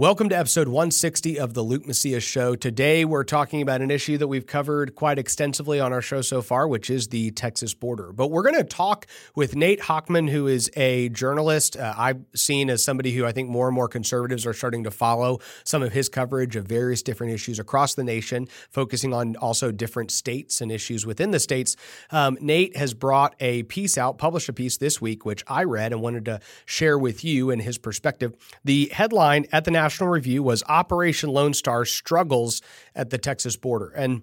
[0.00, 2.56] Welcome to episode 160 of the Luke Macias Show.
[2.56, 6.40] Today, we're talking about an issue that we've covered quite extensively on our show so
[6.40, 8.10] far, which is the Texas border.
[8.10, 11.76] But we're going to talk with Nate Hochman, who is a journalist.
[11.76, 14.90] Uh, I've seen as somebody who I think more and more conservatives are starting to
[14.90, 19.70] follow some of his coverage of various different issues across the nation, focusing on also
[19.70, 21.76] different states and issues within the states.
[22.10, 25.92] Um, Nate has brought a piece out, published a piece this week, which I read
[25.92, 28.32] and wanted to share with you and his perspective.
[28.64, 32.62] The headline at the National National Review was Operation Lone Star struggles
[32.94, 33.88] at the Texas border.
[33.88, 34.22] And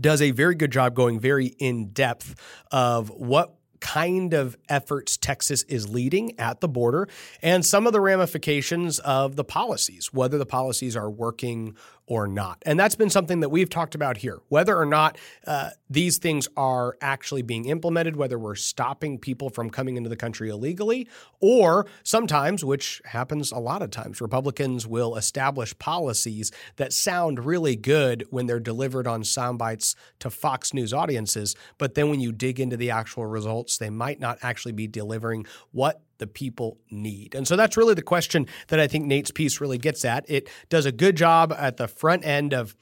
[0.00, 2.36] does a very good job going very in depth
[2.70, 7.08] of what kind of efforts Texas is leading at the border
[7.42, 11.74] and some of the ramifications of the policies, whether the policies are working
[12.06, 12.62] or not.
[12.66, 16.48] And that's been something that we've talked about here, whether or not uh, these things
[16.56, 21.08] are actually being implemented, whether we're stopping people from coming into the country illegally,
[21.40, 27.76] or sometimes, which happens a lot of times, Republicans will establish policies that sound really
[27.76, 31.54] good when they're delivered on sound bites to Fox News audiences.
[31.78, 35.46] But then when you dig into the actual results, they might not actually be delivering
[35.70, 37.34] what the people need?
[37.34, 40.24] And so that's really the question that I think Nate's piece really gets at.
[40.28, 42.76] It does a good job at the front end of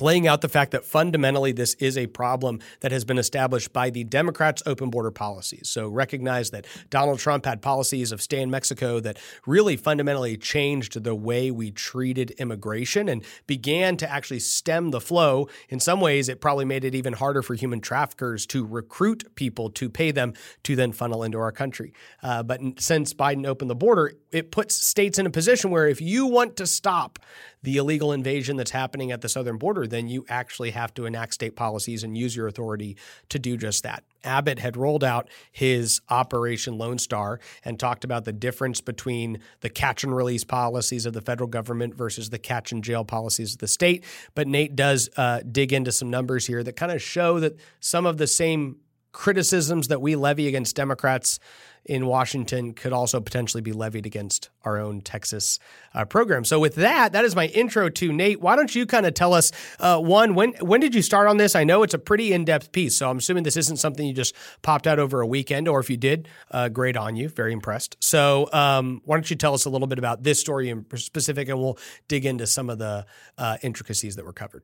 [0.00, 3.90] laying out the fact that fundamentally this is a problem that has been established by
[3.90, 5.68] the Democrats' open border policies.
[5.68, 11.02] So recognize that Donald Trump had policies of stay in Mexico that really fundamentally changed
[11.02, 15.48] the way we treated immigration and began to actually stem the flow.
[15.68, 19.70] In some ways, it probably made it even harder for human traffickers to recruit people
[19.70, 20.34] to pay them
[20.64, 21.92] to then funnel into our country.
[22.22, 26.00] Uh, but since Biden opened the border, it puts states in a position where if
[26.00, 27.18] you want to stop
[27.62, 31.34] the illegal invasion that's happening at the southern border, then you actually have to enact
[31.34, 32.96] state policies and use your authority
[33.28, 34.04] to do just that.
[34.24, 39.68] Abbott had rolled out his Operation Lone Star and talked about the difference between the
[39.68, 43.58] catch and release policies of the federal government versus the catch and jail policies of
[43.58, 44.04] the state.
[44.34, 48.06] But Nate does uh, dig into some numbers here that kind of show that some
[48.06, 48.76] of the same
[49.14, 51.38] criticisms that we levy against Democrats
[51.86, 55.58] in Washington could also potentially be levied against our own Texas
[55.92, 56.44] uh, program.
[56.44, 58.40] So, with that, that is my intro to Nate.
[58.40, 61.36] Why don't you kind of tell us uh, one when when did you start on
[61.36, 61.54] this?
[61.54, 64.14] I know it's a pretty in depth piece, so I'm assuming this isn't something you
[64.14, 67.52] just popped out over a weekend, or if you did, uh, great on you, very
[67.52, 67.96] impressed.
[68.00, 71.48] So, um, why don't you tell us a little bit about this story in specific,
[71.48, 73.06] and we'll dig into some of the
[73.38, 74.62] uh, intricacies that were covered.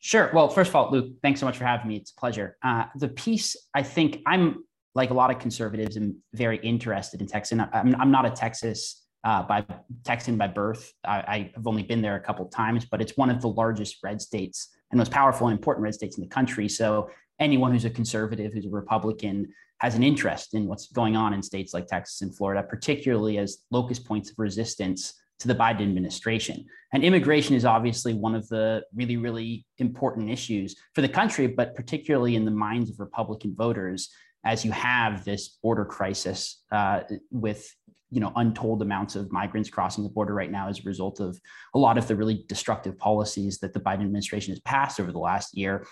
[0.00, 0.30] Sure.
[0.32, 1.96] Well, first of all, Luke, thanks so much for having me.
[1.96, 2.56] It's a pleasure.
[2.62, 7.26] Uh, the piece, I think I'm like a lot of conservatives, I'm very interested in
[7.26, 7.58] Texas.
[7.72, 9.64] I'm, I'm not a Texas uh, by
[10.04, 10.92] Texan by birth.
[11.04, 14.20] I, have only been there a couple times, but it's one of the largest red
[14.20, 16.68] states and most powerful and important red states in the country.
[16.68, 21.34] So anyone who's a conservative, who's a Republican, has an interest in what's going on
[21.34, 25.82] in states like Texas and Florida, particularly as locus points of resistance to the Biden
[25.82, 26.64] administration.
[26.92, 31.74] And immigration is obviously one of the really, really important issues for the country, but
[31.74, 34.10] particularly in the minds of Republican voters
[34.44, 37.74] as you have this border crisis uh, with
[38.10, 41.38] you know untold amounts of migrants crossing the border right now as a result of
[41.74, 45.18] a lot of the really destructive policies that the Biden administration has passed over the
[45.18, 45.86] last year.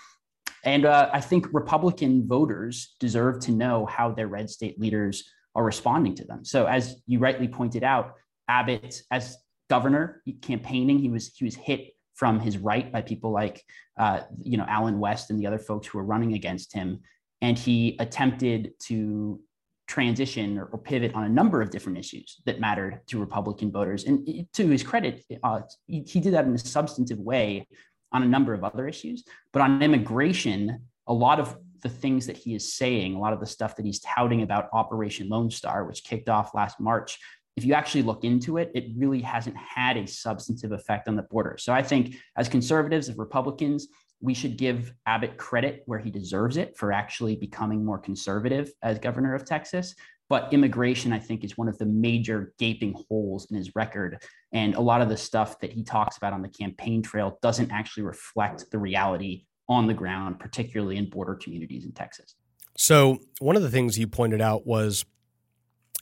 [0.65, 5.23] And uh, I think Republican voters deserve to know how their red state leaders
[5.55, 6.43] are responding to them.
[6.43, 8.15] So, as you rightly pointed out,
[8.49, 9.37] Abbott, as
[9.69, 13.63] governor, campaigning, he was he was hit from his right by people like
[13.97, 16.99] uh, you know Allen West and the other folks who were running against him
[17.41, 19.39] and he attempted to
[19.87, 24.03] transition or, or, pivot on a number of different issues that mattered to Republican voters.
[24.03, 27.67] And to his credit, uh, he, he did that in a substantive way
[28.11, 29.23] on a number of other issues.
[29.51, 33.39] But on immigration, a lot of the things that he is saying, a lot of
[33.39, 37.17] the stuff that he's touting about Operation Lone Star, which kicked off last March,
[37.59, 41.23] if you actually look into it, it really hasn't had a substantive effect on the
[41.23, 41.57] border.
[41.59, 43.89] So I think as conservatives, as Republicans,
[44.21, 48.97] we should give Abbott credit where he deserves it for actually becoming more conservative as
[48.97, 49.93] governor of Texas.
[50.29, 54.23] But immigration, I think, is one of the major gaping holes in his record.
[54.53, 57.71] And a lot of the stuff that he talks about on the campaign trail doesn't
[57.73, 62.35] actually reflect the reality on the ground, particularly in border communities in Texas.
[62.77, 65.03] So, one of the things you pointed out was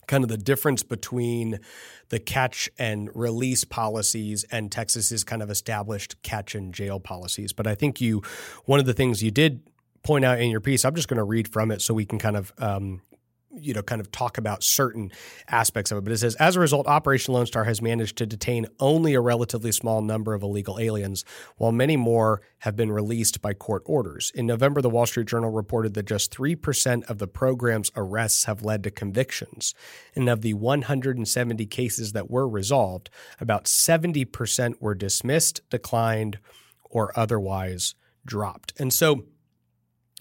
[0.08, 1.60] kind of the difference between
[2.08, 7.52] the catch and release policies and Texas's kind of established catch and jail policies.
[7.52, 8.22] But I think you,
[8.64, 9.62] one of the things you did
[10.02, 12.18] point out in your piece, I'm just going to read from it so we can
[12.18, 13.02] kind of um,
[13.60, 15.10] you know, kind of talk about certain
[15.48, 16.04] aspects of it.
[16.04, 19.20] But it says, as a result, Operation Lone Star has managed to detain only a
[19.20, 21.24] relatively small number of illegal aliens,
[21.56, 24.32] while many more have been released by court orders.
[24.34, 28.64] In November, the Wall Street Journal reported that just 3% of the program's arrests have
[28.64, 29.74] led to convictions.
[30.14, 33.10] And of the 170 cases that were resolved,
[33.40, 36.38] about 70% were dismissed, declined,
[36.90, 37.94] or otherwise
[38.26, 38.72] dropped.
[38.78, 39.24] And so,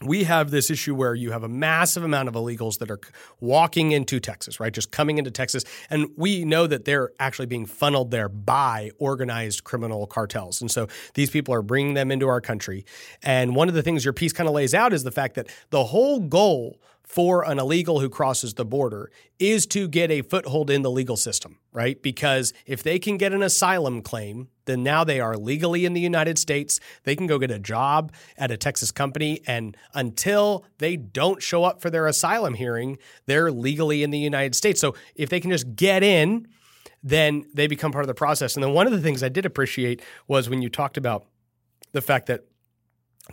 [0.03, 2.99] we have this issue where you have a massive amount of illegals that are
[3.39, 4.71] walking into Texas, right?
[4.71, 5.63] Just coming into Texas.
[5.89, 10.61] And we know that they're actually being funneled there by organized criminal cartels.
[10.61, 12.85] And so these people are bringing them into our country.
[13.23, 15.47] And one of the things your piece kind of lays out is the fact that
[15.71, 19.09] the whole goal for an illegal who crosses the border
[19.39, 22.01] is to get a foothold in the legal system, right?
[22.03, 26.01] Because if they can get an asylum claim, then now they are legally in the
[26.01, 26.81] United States.
[27.05, 29.39] They can go get a job at a Texas company.
[29.47, 34.53] And until they don't show up for their asylum hearing, they're legally in the United
[34.53, 34.81] States.
[34.81, 36.49] So if they can just get in,
[37.01, 38.55] then they become part of the process.
[38.55, 41.25] And then one of the things I did appreciate was when you talked about
[41.93, 42.43] the fact that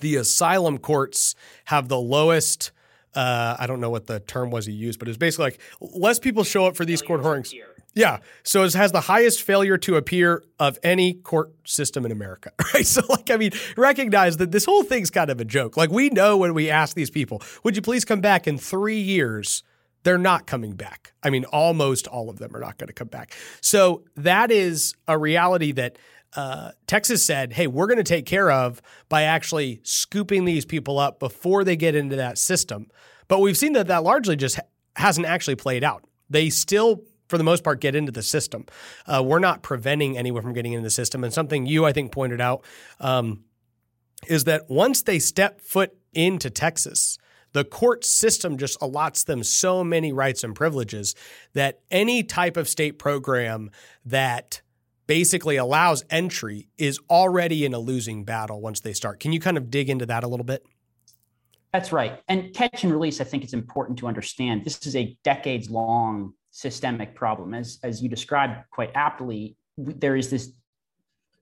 [0.00, 1.34] the asylum courts
[1.64, 2.70] have the lowest
[3.14, 5.60] uh, I don't know what the term was he used, but it was basically like
[5.80, 7.54] less people show up for these court hearings.
[7.94, 8.18] Yeah.
[8.42, 12.52] So it has the highest failure to appear of any court system in America.
[12.74, 12.86] Right.
[12.86, 15.76] So, like, I mean, recognize that this whole thing's kind of a joke.
[15.76, 18.98] Like, we know when we ask these people, would you please come back in three
[18.98, 19.62] years?
[20.02, 21.12] They're not coming back.
[21.22, 23.36] I mean, almost all of them are not going to come back.
[23.60, 25.98] So, that is a reality that
[26.36, 30.98] uh, Texas said, hey, we're going to take care of by actually scooping these people
[30.98, 32.88] up before they get into that system.
[33.28, 34.58] But we've seen that that largely just
[34.96, 36.04] hasn't actually played out.
[36.28, 38.66] They still, for the most part, get into the system.
[39.06, 41.24] Uh, we're not preventing anyone from getting into the system.
[41.24, 42.64] And something you, I think, pointed out
[43.00, 43.44] um,
[44.26, 47.18] is that once they step foot into Texas,
[47.52, 51.14] the court system just allots them so many rights and privileges
[51.52, 53.70] that any type of state program
[54.04, 54.60] that
[55.06, 59.20] basically allows entry is already in a losing battle once they start.
[59.20, 60.64] Can you kind of dig into that a little bit?
[61.72, 62.22] That's right.
[62.28, 66.32] And catch and release, I think it's important to understand this is a decades long
[66.50, 67.52] systemic problem.
[67.52, 70.52] As, as you described quite aptly, there is this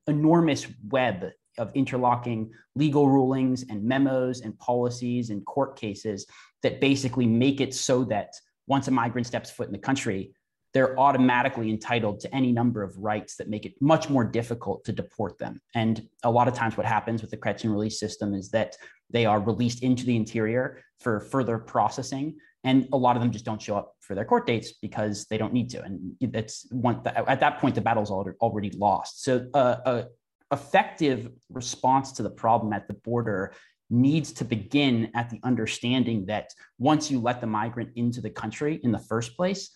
[0.06, 6.26] enormous web of interlocking legal rulings and memos and policies and court cases
[6.62, 8.32] that basically make it so that
[8.66, 10.32] once a migrant steps foot in the country,
[10.72, 14.92] they're automatically entitled to any number of rights that make it much more difficult to
[14.92, 15.60] deport them.
[15.74, 18.76] And a lot of times, what happens with the and release system is that
[19.10, 22.36] they are released into the interior for further processing.
[22.64, 25.36] And a lot of them just don't show up for their court dates because they
[25.36, 25.82] don't need to.
[25.82, 29.24] And it's one at that point, the battle's already lost.
[29.24, 30.06] So, uh, a
[30.52, 33.54] effective response to the problem at the border
[33.88, 38.80] needs to begin at the understanding that once you let the migrant into the country
[38.82, 39.70] in the first place,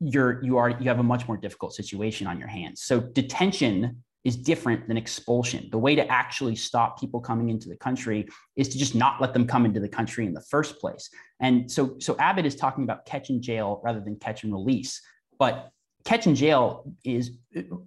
[0.00, 2.82] you're you are you have a much more difficult situation on your hands.
[2.82, 5.68] So detention is different than expulsion.
[5.70, 8.26] The way to actually stop people coming into the country
[8.56, 11.08] is to just not let them come into the country in the first place.
[11.40, 15.00] And so so Abbott is talking about catch and jail rather than catch and release.
[15.38, 15.70] But
[16.04, 17.32] catch and jail is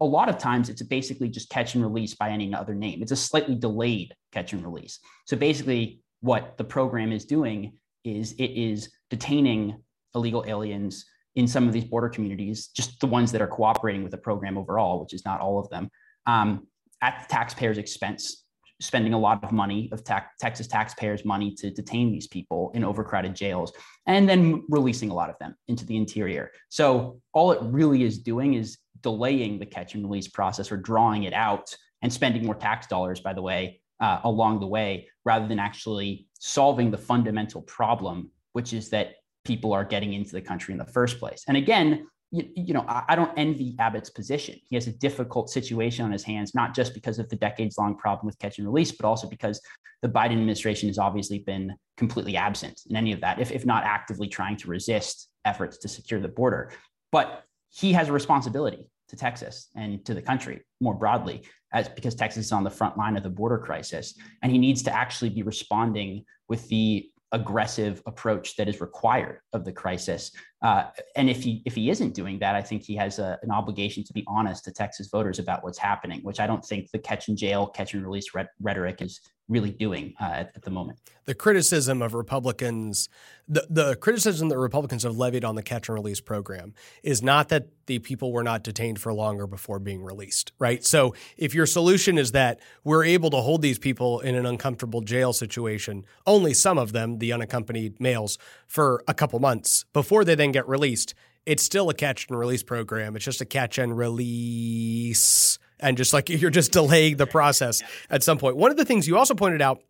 [0.01, 3.01] a lot of times it's basically just catch and release by any other name.
[3.01, 4.99] It's a slightly delayed catch and release.
[5.25, 7.73] So basically what the program is doing
[8.03, 9.81] is it is detaining
[10.15, 11.05] illegal aliens
[11.35, 14.57] in some of these border communities, just the ones that are cooperating with the program
[14.57, 15.89] overall, which is not all of them,
[16.25, 16.67] um,
[17.01, 18.45] at the taxpayers' expense,
[18.81, 23.35] spending a lot of money of Texas taxpayers' money to detain these people in overcrowded
[23.35, 23.73] jails,
[24.05, 26.51] and then releasing a lot of them into the interior.
[26.69, 31.23] So all it really is doing is delaying the catch and release process or drawing
[31.23, 35.47] it out and spending more tax dollars, by the way, uh, along the way, rather
[35.47, 39.15] than actually solving the fundamental problem, which is that
[39.45, 41.43] people are getting into the country in the first place.
[41.47, 44.59] And again, you, you, know, I, I don't envy Abbott's position.
[44.69, 47.97] He has a difficult situation on his hands, not just because of the decades long
[47.97, 49.61] problem with catch and release, but also because
[50.01, 53.83] the Biden administration has obviously been completely absent in any of that, if, if not
[53.83, 56.71] actively trying to resist efforts to secure the border.
[57.11, 61.43] But he has a responsibility to Texas and to the country more broadly,
[61.73, 64.17] as because Texas is on the front line of the border crisis.
[64.41, 69.63] And he needs to actually be responding with the aggressive approach that is required of
[69.63, 70.31] the crisis.
[70.63, 73.51] Uh, and if he if he isn't doing that, I think he has a, an
[73.51, 76.99] obligation to be honest to Texas voters about what's happening, which I don't think the
[76.99, 80.99] catch and jail, catch and release rhetoric is really doing uh, at, at, the moment.
[81.25, 83.09] The criticism of Republicans,
[83.47, 87.49] the, the criticism that Republicans have levied on the catch and release program is not
[87.49, 90.85] that the people were not detained for longer before being released, right?
[90.85, 95.01] So if your solution is that we're able to hold these people in an uncomfortable
[95.01, 98.37] jail situation, only some of them, the unaccompanied males,
[98.67, 101.15] for a couple months before they then get released,
[101.45, 103.15] it's still a catch and release program.
[103.15, 108.23] It's just a catch and release and just like you're just delaying the process at
[108.23, 108.57] some point.
[108.57, 109.81] One of the things you also pointed out,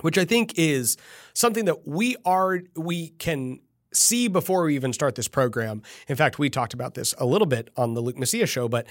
[0.00, 0.96] which I think is
[1.34, 3.60] something that we are we can
[3.92, 5.82] see before we even start this program.
[6.08, 8.86] In fact, we talked about this a little bit on the Luke Macias show, but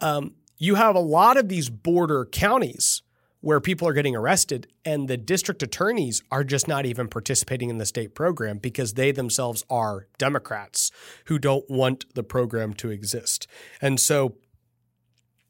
[0.00, 3.02] um, you have a lot of these border counties
[3.40, 7.78] where people are getting arrested and the district attorneys are just not even participating in
[7.78, 10.90] the state program because they themselves are Democrats
[11.26, 13.46] who don't want the program to exist.
[13.80, 14.34] And so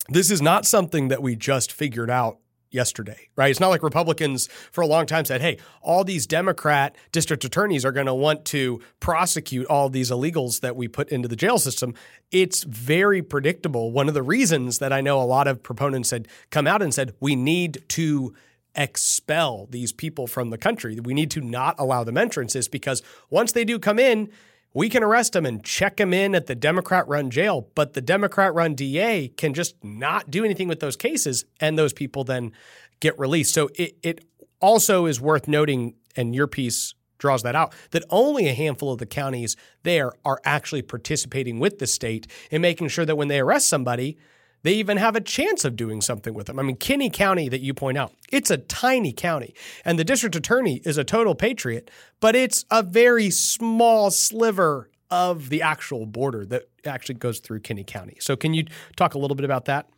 [0.08, 2.38] this is not something that we just figured out
[2.70, 3.50] yesterday, right?
[3.50, 7.84] It's not like Republicans for a long time said, hey, all these Democrat district attorneys
[7.84, 11.58] are going to want to prosecute all these illegals that we put into the jail
[11.58, 11.94] system.
[12.30, 13.90] It's very predictable.
[13.90, 16.92] One of the reasons that I know a lot of proponents had come out and
[16.92, 18.34] said, we need to
[18.74, 21.00] expel these people from the country.
[21.00, 24.30] We need to not allow them entrance is because once they do come in,
[24.74, 28.00] we can arrest them and check them in at the Democrat run jail, but the
[28.00, 32.52] Democrat run DA can just not do anything with those cases, and those people then
[33.00, 33.54] get released.
[33.54, 34.24] So it, it
[34.60, 38.98] also is worth noting, and your piece draws that out, that only a handful of
[38.98, 43.40] the counties there are actually participating with the state in making sure that when they
[43.40, 44.16] arrest somebody,
[44.62, 46.58] they even have a chance of doing something with them.
[46.58, 50.36] I mean, Kinney County, that you point out, it's a tiny county, and the district
[50.36, 56.44] attorney is a total patriot, but it's a very small sliver of the actual border
[56.46, 58.16] that actually goes through Kinney County.
[58.20, 58.64] So, can you
[58.96, 59.88] talk a little bit about that?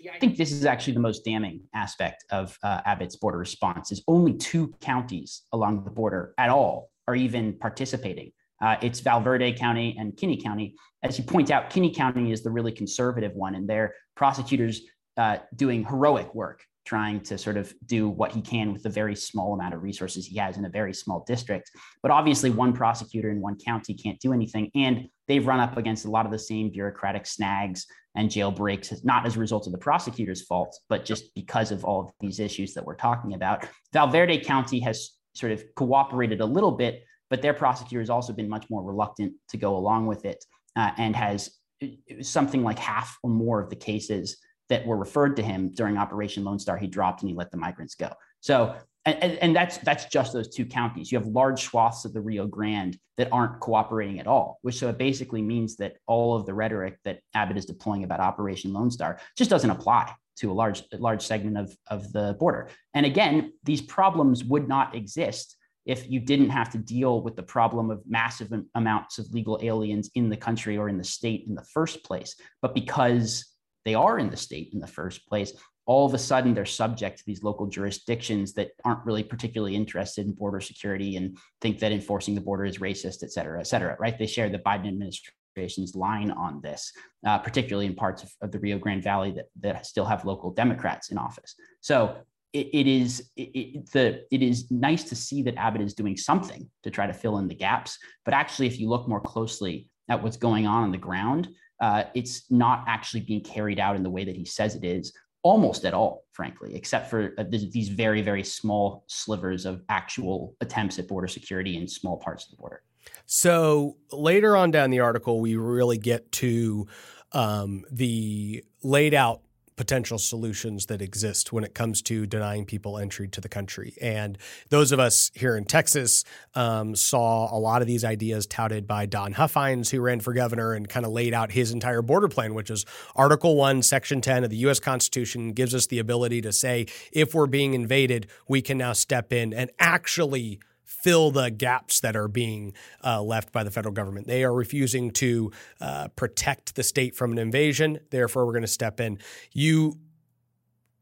[0.00, 3.90] Yeah, I think this is actually the most damning aspect of uh, Abbott's border response.
[3.90, 8.32] Is only two counties along the border at all are even participating.
[8.60, 10.74] Uh, it's Val Verde County and Kinney County.
[11.02, 14.82] As you point out, Kinney County is the really conservative one, and their prosecutors
[15.16, 19.14] uh, doing heroic work, trying to sort of do what he can with the very
[19.14, 21.70] small amount of resources he has in a very small district.
[22.02, 26.04] But obviously, one prosecutor in one county can't do anything, and they've run up against
[26.04, 27.86] a lot of the same bureaucratic snags
[28.16, 32.00] and jailbreaks, not as a result of the prosecutor's fault, but just because of all
[32.00, 33.66] of these issues that we're talking about.
[33.92, 38.32] Val Verde County has sort of cooperated a little bit but their prosecutor has also
[38.32, 40.44] been much more reluctant to go along with it
[40.76, 41.50] uh, and has
[41.82, 41.86] uh,
[42.22, 46.44] something like half or more of the cases that were referred to him during Operation
[46.44, 48.10] Lone Star, he dropped and he let the migrants go.
[48.40, 51.10] So, and, and that's that's just those two counties.
[51.10, 54.88] You have large swaths of the Rio Grande that aren't cooperating at all, which so
[54.90, 58.90] it basically means that all of the rhetoric that Abbott is deploying about Operation Lone
[58.90, 62.68] Star just doesn't apply to a large large segment of, of the border.
[62.92, 65.56] And again, these problems would not exist
[65.88, 70.10] if you didn't have to deal with the problem of massive amounts of legal aliens
[70.14, 72.36] in the country or in the state in the first place.
[72.60, 73.46] But because
[73.86, 75.54] they are in the state in the first place,
[75.86, 80.26] all of a sudden they're subject to these local jurisdictions that aren't really particularly interested
[80.26, 83.96] in border security and think that enforcing the border is racist, et cetera, et cetera,
[83.98, 84.18] right?
[84.18, 86.92] They share the Biden administration's line on this,
[87.26, 90.52] uh, particularly in parts of, of, the Rio Grande Valley that, that still have local
[90.52, 91.54] Democrats in office.
[91.80, 92.18] So
[92.52, 96.16] it, it is it, it, the it is nice to see that Abbott is doing
[96.16, 97.98] something to try to fill in the gaps.
[98.24, 101.48] But actually, if you look more closely at what's going on on the ground,
[101.80, 105.12] uh, it's not actually being carried out in the way that he says it is,
[105.42, 110.98] almost at all, frankly, except for uh, these very very small slivers of actual attempts
[110.98, 112.82] at border security in small parts of the border.
[113.26, 116.86] So later on down the article, we really get to
[117.32, 119.42] um, the laid out
[119.78, 123.94] potential solutions that exist when it comes to denying people entry to the country.
[124.02, 124.36] And
[124.68, 129.06] those of us here in Texas um, saw a lot of these ideas touted by
[129.06, 132.54] Don Huffines, who ran for governor and kind of laid out his entire border plan,
[132.54, 134.80] which is Article 1, Section 10 of the U.S.
[134.80, 139.32] Constitution, gives us the ability to say if we're being invaded, we can now step
[139.32, 140.58] in and actually
[140.88, 142.72] fill the gaps that are being
[143.04, 144.26] uh, left by the federal government.
[144.26, 145.52] They are refusing to
[145.82, 148.00] uh, protect the state from an invasion.
[148.10, 149.18] Therefore, we're going to step in.
[149.52, 149.98] You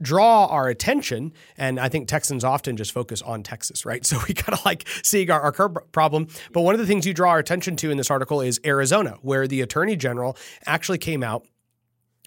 [0.03, 4.05] draw our attention, and I think Texans often just focus on Texas, right?
[4.07, 6.29] So we kind of like seeing our, our current problem.
[6.53, 9.17] But one of the things you draw our attention to in this article is Arizona,
[9.23, 11.47] where the attorney general actually came out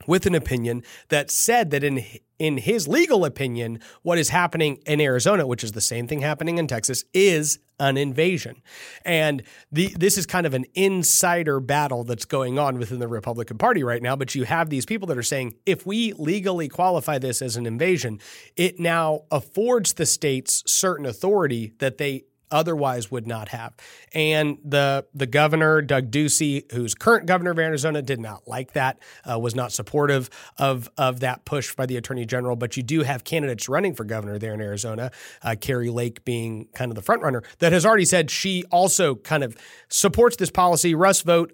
[0.08, 2.04] with an opinion that said that in
[2.40, 6.58] in his legal opinion, what is happening in Arizona, which is the same thing happening
[6.58, 8.62] in Texas, is an invasion.
[9.04, 13.58] And the, this is kind of an insider battle that's going on within the Republican
[13.58, 14.16] Party right now.
[14.16, 17.66] But you have these people that are saying if we legally qualify this as an
[17.66, 18.20] invasion,
[18.56, 23.74] it now affords the states certain authority that they otherwise would not have.
[24.14, 29.00] And the the governor Doug Ducey, who's current governor of Arizona, did not like that,
[29.30, 32.56] uh, was not supportive of of that push by the attorney general.
[32.56, 36.68] But you do have candidates running for governor there in Arizona, uh, Kari Lake being
[36.74, 39.56] kind of the front runner, that has already said she also kind of
[39.90, 40.96] supports this policy.
[40.96, 41.52] Russ Vought.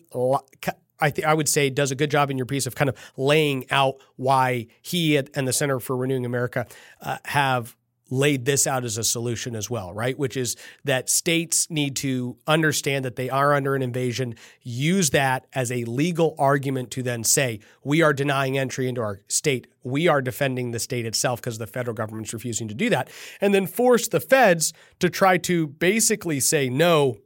[0.99, 3.69] I I would say does a good job in your piece of kind of laying
[3.69, 6.67] out why he and the Center for Renewing America
[7.01, 7.75] uh, have
[8.09, 10.17] laid this out as a solution as well, right?
[10.17, 15.47] Which is that states need to understand that they are under an invasion, use that
[15.53, 19.67] as a legal argument to then say, we are denying entry into our state.
[19.83, 23.09] We are defending the state itself because the federal government's refusing to do that.
[23.41, 27.17] And then force the feds to try to basically say, no,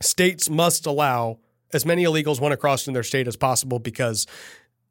[0.00, 1.38] states must allow
[1.72, 4.26] as many illegals want to cross in their state as possible because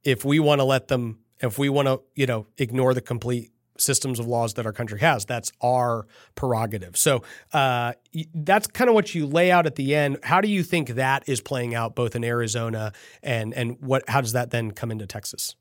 [0.03, 3.51] if we want to let them, if we want to, you know, ignore the complete
[3.81, 5.25] systems of laws that our country has.
[5.25, 6.95] That's our prerogative.
[6.97, 7.23] So
[7.53, 7.93] uh,
[8.33, 10.17] that's kind of what you lay out at the end.
[10.23, 14.07] How do you think that is playing out both in Arizona and and what?
[14.07, 15.55] How does that then come into Texas?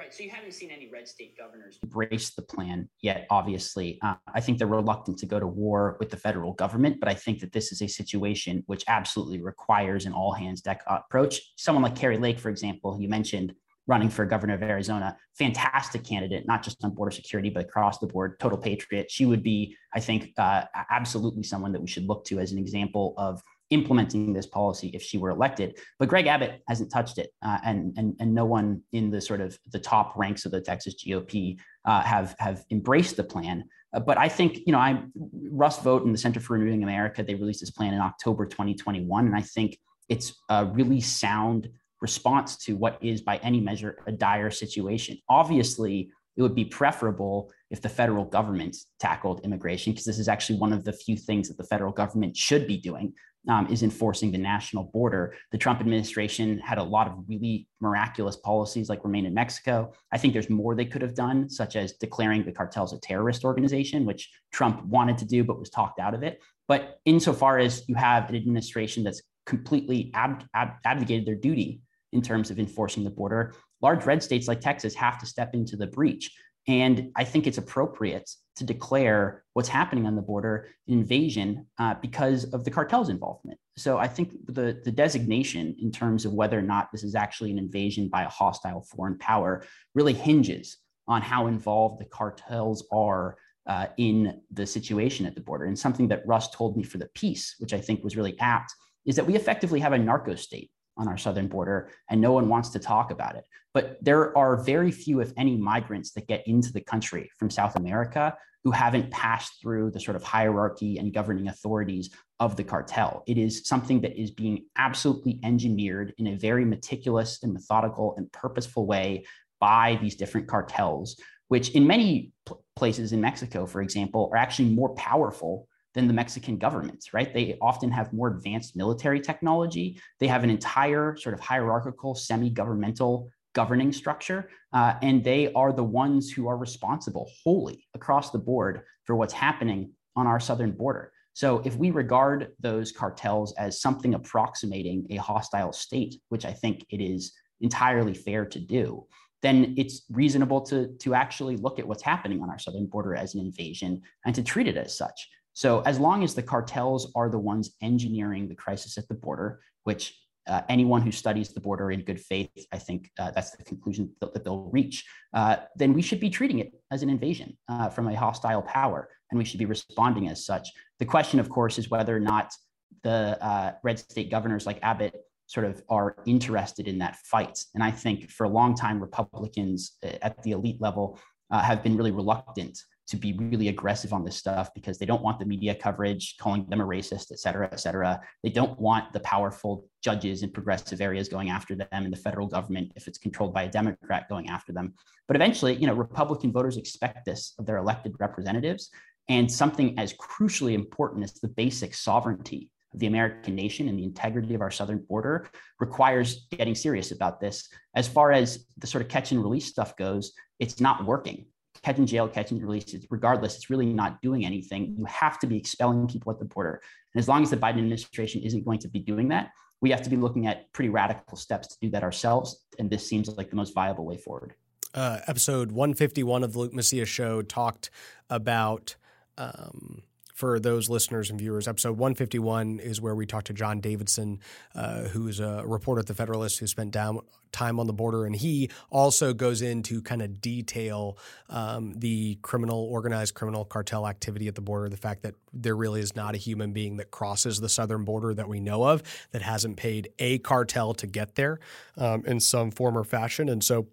[0.00, 0.14] Right.
[0.14, 3.26] So you haven't seen any red state governors embrace the plan yet.
[3.28, 7.08] Obviously, uh, I think they're reluctant to go to war with the federal government, but
[7.10, 11.52] I think that this is a situation which absolutely requires an all hands deck approach.
[11.56, 13.52] Someone like Kari Lake, for example, you mentioned
[13.90, 15.16] running for governor of Arizona.
[15.36, 19.10] Fantastic candidate, not just on border security, but across the board, total patriot.
[19.10, 22.58] She would be, I think, uh, absolutely someone that we should look to as an
[22.58, 25.78] example of implementing this policy if she were elected.
[25.98, 29.40] But Greg Abbott hasn't touched it, uh, and and and no one in the sort
[29.40, 33.64] of the top ranks of the Texas GOP uh, have have embraced the plan.
[33.92, 35.02] Uh, but I think you know I
[35.50, 39.26] Russ Vought and the Center for Renewing America they released this plan in October 2021,
[39.26, 39.78] and I think
[40.08, 41.68] it's a really sound
[42.00, 45.18] response to what is, by any measure, a dire situation.
[45.28, 50.58] Obviously, it would be preferable if the federal government tackled immigration, because this is actually
[50.58, 53.12] one of the few things that the federal government should be doing.
[53.48, 55.34] Um, is enforcing the national border.
[55.50, 59.94] The Trump administration had a lot of really miraculous policies like remain in Mexico.
[60.12, 63.42] I think there's more they could have done, such as declaring the cartels a terrorist
[63.42, 66.38] organization, which Trump wanted to do but was talked out of it.
[66.68, 71.80] But insofar as you have an administration that's completely ab- ab- abdicated their duty
[72.12, 73.54] in terms of enforcing the border.
[73.80, 76.30] Large red states like Texas have to step into the breach.
[76.68, 81.94] And I think it's appropriate to declare what's happening on the border an invasion uh,
[81.94, 83.58] because of the cartel's involvement.
[83.76, 87.50] So I think the, the designation in terms of whether or not this is actually
[87.50, 90.76] an invasion by a hostile foreign power really hinges
[91.08, 95.64] on how involved the cartels are uh, in the situation at the border.
[95.64, 98.74] And something that Russ told me for the piece, which I think was really apt,
[99.06, 100.70] is that we effectively have a narco state
[101.00, 103.44] on our southern border, and no one wants to talk about it.
[103.72, 107.76] But there are very few, if any, migrants that get into the country from South
[107.76, 112.10] America who haven't passed through the sort of hierarchy and governing authorities
[112.40, 113.22] of the cartel.
[113.26, 118.30] It is something that is being absolutely engineered in a very meticulous and methodical and
[118.32, 119.24] purposeful way
[119.60, 122.32] by these different cartels, which in many
[122.76, 127.32] places in Mexico, for example, are actually more powerful than the Mexican government, right?
[127.32, 130.00] They often have more advanced military technology.
[130.18, 134.48] They have an entire sort of hierarchical, semi governmental governing structure.
[134.72, 139.32] Uh, and they are the ones who are responsible wholly across the board for what's
[139.32, 141.12] happening on our southern border.
[141.32, 146.84] So if we regard those cartels as something approximating a hostile state, which I think
[146.90, 149.06] it is entirely fair to do,
[149.42, 153.34] then it's reasonable to, to actually look at what's happening on our southern border as
[153.34, 155.28] an invasion and to treat it as such.
[155.60, 159.60] So as long as the cartels are the ones engineering the crisis at the border,
[159.84, 160.18] which
[160.48, 164.10] uh, anyone who studies the border in good faith, I think uh, that's the conclusion
[164.22, 167.90] that, that they'll reach, uh, then we should be treating it as an invasion uh,
[167.90, 170.70] from a hostile power, and we should be responding as such.
[170.98, 172.54] The question, of course, is whether or not
[173.02, 175.14] the uh, red state governors like Abbott
[175.46, 177.62] sort of are interested in that fight.
[177.74, 181.20] And I think for a long time, Republicans uh, at the elite level
[181.52, 182.78] have been really reluctant
[183.10, 186.64] to be really aggressive on this stuff because they don't want the media coverage calling
[186.68, 188.20] them a racist, et cetera, et cetera.
[188.42, 192.46] They don't want the powerful judges in progressive areas going after them and the federal
[192.46, 194.94] government, if it's controlled by a Democrat, going after them.
[195.26, 198.90] But eventually, you know, Republican voters expect this of their elected representatives.
[199.28, 204.04] And something as crucially important as the basic sovereignty of the American nation and the
[204.04, 207.68] integrity of our southern border requires getting serious about this.
[207.94, 211.46] As far as the sort of catch and release stuff goes, it's not working.
[211.82, 214.94] Catch and jail, catch and release, regardless, it's really not doing anything.
[214.98, 216.82] You have to be expelling people at the border.
[217.14, 220.02] And as long as the Biden administration isn't going to be doing that, we have
[220.02, 222.64] to be looking at pretty radical steps to do that ourselves.
[222.78, 224.54] And this seems like the most viable way forward.
[224.92, 227.90] Uh, episode 151 of the Luke Macias show talked
[228.28, 228.96] about
[229.38, 230.02] um,
[230.40, 234.40] for those listeners and viewers, episode 151 is where we talked to John Davidson,
[234.74, 237.18] uh, who's a reporter at the Federalist who spent down
[237.52, 241.18] time on the border, and he also goes into kind of detail
[241.50, 244.88] um, the criminal, organized criminal cartel activity at the border.
[244.88, 248.32] The fact that there really is not a human being that crosses the southern border
[248.32, 251.60] that we know of that hasn't paid a cartel to get there
[251.98, 253.88] um, in some form or fashion, and so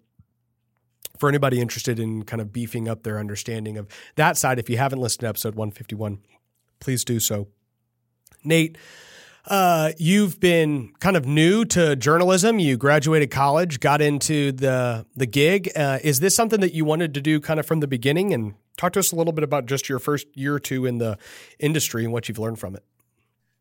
[1.18, 4.78] for anybody interested in kind of beefing up their understanding of that side, if you
[4.78, 6.20] haven't listened to episode 151,
[6.80, 7.48] please do so.
[8.44, 8.78] Nate,
[9.46, 12.58] uh, you've been kind of new to journalism.
[12.58, 15.70] You graduated college, got into the the gig.
[15.74, 18.34] Uh, is this something that you wanted to do kind of from the beginning?
[18.34, 20.98] And talk to us a little bit about just your first year or two in
[20.98, 21.18] the
[21.58, 22.84] industry and what you've learned from it.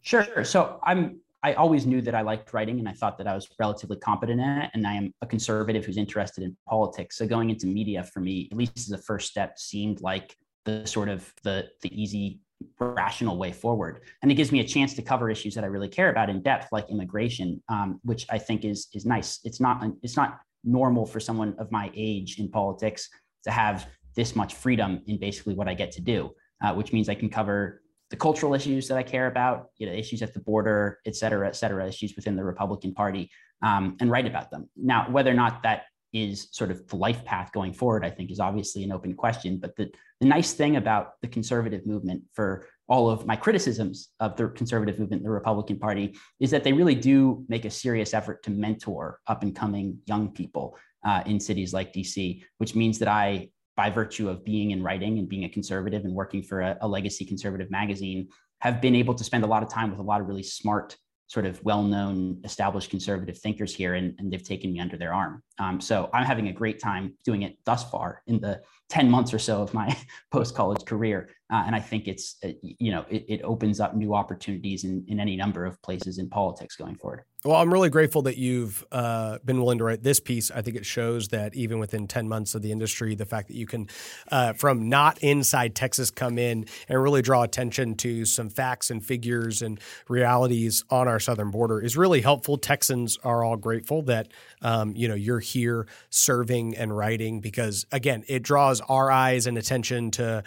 [0.01, 0.43] Sure.
[0.43, 3.47] So I'm I always knew that I liked writing and I thought that I was
[3.59, 4.71] relatively competent in it.
[4.73, 7.17] And I am a conservative who's interested in politics.
[7.17, 10.85] So going into media for me, at least as a first step, seemed like the
[10.85, 12.39] sort of the the easy
[12.79, 15.87] rational way forward and it gives me a chance to cover issues that i really
[15.87, 19.83] care about in depth like immigration um, which i think is is nice it's not
[20.01, 23.09] it's not normal for someone of my age in politics
[23.43, 26.31] to have this much freedom in basically what i get to do
[26.63, 29.93] uh, which means i can cover the cultural issues that i care about you know
[29.93, 33.29] issues at the border et cetera et cetera issues within the republican party
[33.63, 37.23] um, and write about them now whether or not that is sort of the life
[37.25, 39.57] path going forward, I think is obviously an open question.
[39.57, 44.35] But the, the nice thing about the conservative movement for all of my criticisms of
[44.35, 48.41] the conservative movement, the Republican Party, is that they really do make a serious effort
[48.43, 53.07] to mentor up and coming young people uh, in cities like DC, which means that
[53.07, 56.77] I, by virtue of being in writing and being a conservative and working for a,
[56.81, 58.29] a legacy conservative magazine,
[58.61, 60.95] have been able to spend a lot of time with a lot of really smart
[61.27, 65.43] sort of well-known established conservative thinkers here and, and they've taken me under their arm.
[65.59, 69.33] Um, so i'm having a great time doing it thus far in the 10 months
[69.33, 69.95] or so of my
[70.31, 71.29] post-college career.
[71.51, 75.03] Uh, and i think it's uh, you know it, it, opens up new opportunities in,
[75.07, 78.85] in any number of places in politics going forward well i'm really grateful that you've
[78.91, 80.49] uh, been willing to write this piece.
[80.51, 83.55] I think it shows that even within 10 months of the industry the fact that
[83.55, 83.87] you can
[84.31, 89.05] uh, from not inside texas come in and really draw attention to some facts and
[89.05, 92.57] figures and realities on our southern border is really helpful.
[92.57, 94.29] Texans are all grateful that
[94.61, 99.57] um, you know you're here serving and writing because again it draws our eyes and
[99.57, 100.43] attention to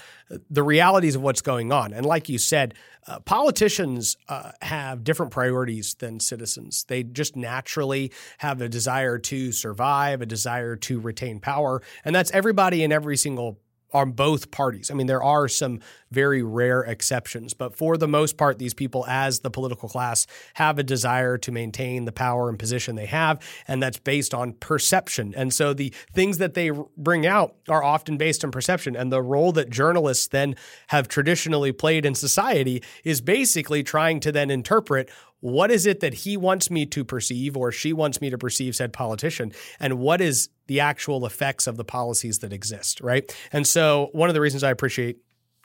[0.51, 1.93] the realities of what's going on.
[1.93, 2.75] And like you said
[3.07, 9.53] uh, politicians uh, have different priorities than citizens they just naturally have a desire to
[9.53, 13.59] survive a desire to retain power and that's everybody in every single
[13.93, 14.91] on both parties.
[14.91, 19.05] I mean, there are some very rare exceptions, but for the most part, these people,
[19.07, 23.41] as the political class, have a desire to maintain the power and position they have,
[23.67, 25.35] and that's based on perception.
[25.37, 28.97] And so the things that they bring out are often based on perception.
[28.97, 30.57] And the role that journalists then
[30.89, 36.15] have traditionally played in society is basically trying to then interpret what is it that
[36.15, 39.53] he wants me to perceive or she wants me to perceive said politician?
[39.79, 43.35] And what is the actual effects of the policies that exist right?
[43.53, 45.19] And so one of the reasons i appreciate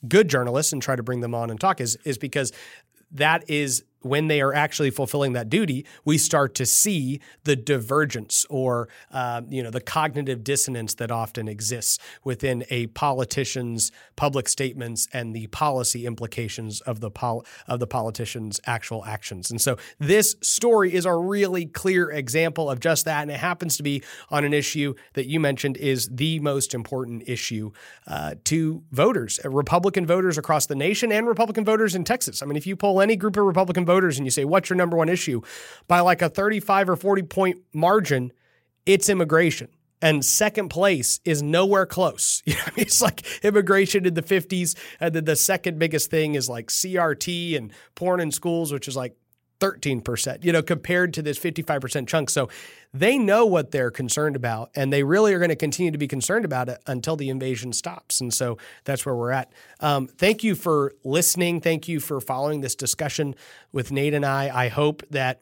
[0.08, 2.52] good journalists and try to bring them on and talk is is because
[3.12, 8.46] that is when they are actually fulfilling that duty, we start to see the divergence
[8.52, 15.08] or uh, you know the cognitive dissonance that often exists within a politician's public statements
[15.12, 19.50] and the policy implications of the pol- of the politician's actual actions.
[19.50, 23.76] And so this story is a really clear example of just that, and it happens
[23.78, 27.72] to be on an issue that you mentioned is the most important issue
[28.06, 32.44] uh, to voters, Republican voters across the nation, and Republican voters in Texas.
[32.44, 34.70] I mean, if you poll any group of Republican voters voters and you say, what's
[34.70, 35.42] your number one issue?
[35.88, 38.32] By like a 35 or 40 point margin,
[38.86, 39.70] it's immigration.
[40.02, 42.44] And second place is nowhere close.
[42.46, 44.76] You know, it's like immigration in the 50s.
[45.00, 48.96] And then the second biggest thing is like CRT and porn in schools, which is
[48.96, 49.16] like
[49.74, 52.30] 13%, you know, compared to this 55% chunk.
[52.30, 52.50] So
[52.94, 56.08] they know what they're concerned about, and they really are going to continue to be
[56.08, 58.22] concerned about it until the invasion stops.
[58.22, 59.52] And so that's where we're at.
[59.80, 61.62] Um, thank you for listening.
[61.62, 63.36] Thank you for following this discussion
[63.72, 64.66] with Nate and I.
[64.66, 65.42] I hope that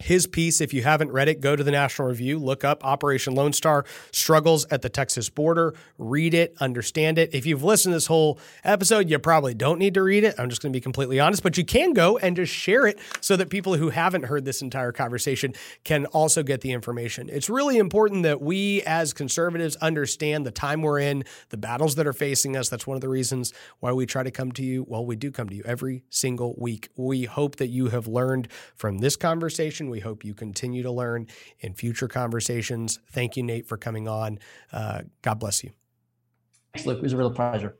[0.00, 3.34] his piece, if you haven't read it, go to the National Review, look up Operation
[3.34, 7.34] Lone Star Struggles at the Texas Border, read it, understand it.
[7.34, 10.34] If you've listened to this whole episode, you probably don't need to read it.
[10.38, 12.98] I'm just going to be completely honest, but you can go and just share it
[13.20, 15.54] so that people who haven't heard this entire conversation
[15.84, 17.28] can also get the information.
[17.30, 22.06] It's really important that we as conservatives understand the time we're in, the battles that
[22.06, 22.68] are facing us.
[22.68, 24.84] That's one of the reasons why we try to come to you.
[24.86, 26.88] Well, we do come to you every single week.
[26.96, 29.90] We hope that you have learned from this conversation conversation.
[29.90, 31.26] We hope you continue to learn
[31.60, 33.00] in future conversations.
[33.10, 34.38] Thank you, Nate, for coming on.
[34.72, 35.70] Uh, God bless you.
[36.74, 36.98] Thanks, Luke.
[36.98, 37.76] It was a real pleasure.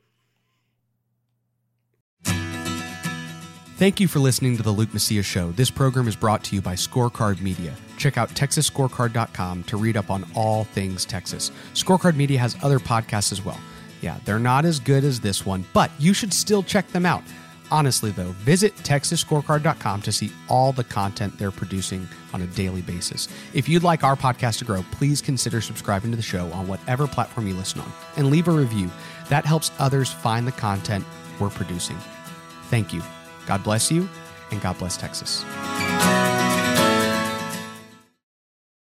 [3.77, 5.51] Thank you for listening to the Luke Macias Show.
[5.51, 7.75] This program is brought to you by Scorecard Media.
[7.97, 11.51] Check out TexasScorecard.com to read up on all things Texas.
[11.75, 13.59] Scorecard Media has other podcasts as well.
[14.01, 17.23] Yeah, they're not as good as this one, but you should still check them out.
[17.69, 23.27] Honestly, though, visit TexasScorecard.com to see all the content they're producing on a daily basis.
[23.53, 27.07] If you'd like our podcast to grow, please consider subscribing to the show on whatever
[27.07, 28.89] platform you listen on and leave a review.
[29.29, 31.03] That helps others find the content
[31.39, 31.97] we're producing.
[32.69, 33.01] Thank you.
[33.45, 34.07] God bless you,
[34.51, 35.43] and God bless Texas.